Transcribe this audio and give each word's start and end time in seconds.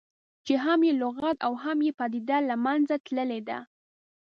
چې 0.45 0.53
هم 0.63 0.79
یې 0.87 0.93
لغت 1.01 1.37
او 1.45 1.53
هم 1.63 1.77
یې 1.85 1.91
پدیده 1.99 2.37
له 2.49 2.55
منځه 2.65 2.95
تللې 3.05 3.41
ده. 3.49 3.59